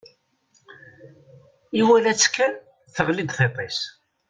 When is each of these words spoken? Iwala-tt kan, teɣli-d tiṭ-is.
Iwala-tt 1.81 2.27
kan, 2.35 2.53
teɣli-d 2.93 3.31
tiṭ-is. 3.37 3.79